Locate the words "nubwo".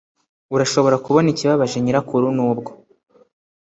2.37-2.71